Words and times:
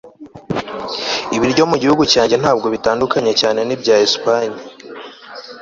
ibiryo 1.35 1.63
mu 1.71 1.75
gihugu 1.81 2.03
cyanjye 2.13 2.35
ntabwo 2.41 2.67
bitandukanye 2.73 3.31
cyane 3.41 3.59
nibya 3.63 3.95
espanye 4.05 4.59